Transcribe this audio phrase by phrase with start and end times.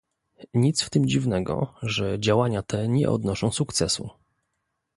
[0.53, 4.09] Nic w tym dziwnego, że działania te nie odnoszą sukcesu